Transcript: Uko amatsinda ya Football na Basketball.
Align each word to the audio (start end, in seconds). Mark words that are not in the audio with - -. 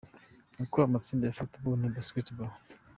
Uko 0.63 0.77
amatsinda 0.87 1.23
ya 1.25 1.35
Football 1.37 1.75
na 1.79 1.93
Basketball. 1.95 2.53